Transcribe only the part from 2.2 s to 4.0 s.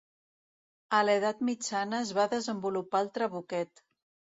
va desenvolupar el trabuquet.